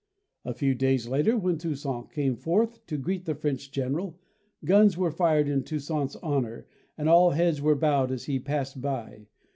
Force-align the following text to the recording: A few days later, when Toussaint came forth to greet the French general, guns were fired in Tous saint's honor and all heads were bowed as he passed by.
A 0.43 0.55
few 0.55 0.73
days 0.73 1.07
later, 1.07 1.37
when 1.37 1.59
Toussaint 1.59 2.09
came 2.11 2.35
forth 2.35 2.83
to 2.87 2.97
greet 2.97 3.25
the 3.25 3.35
French 3.35 3.71
general, 3.71 4.17
guns 4.65 4.97
were 4.97 5.11
fired 5.11 5.47
in 5.47 5.61
Tous 5.61 5.85
saint's 5.85 6.15
honor 6.23 6.65
and 6.97 7.07
all 7.07 7.29
heads 7.29 7.61
were 7.61 7.75
bowed 7.75 8.11
as 8.11 8.23
he 8.23 8.39
passed 8.39 8.81
by. 8.81 9.27